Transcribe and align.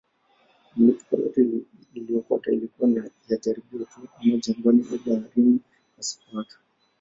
Milipuko 0.77 1.15
yote 1.15 1.47
iliyofuata 1.93 2.51
ilikuwa 2.51 2.89
ya 3.29 3.37
jaribio 3.37 3.79
tu, 3.85 4.07
ama 4.23 4.37
jangwani 4.37 4.85
au 4.91 4.97
baharini 5.05 5.59
pasipo 5.97 6.37
watu. 6.37 6.57